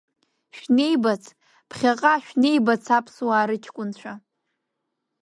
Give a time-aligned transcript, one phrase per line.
[0.57, 1.23] Шәнеибац,
[1.69, 4.13] ԥхьаҟа шәнеибац аԥсуаа рыҷкәынцәа!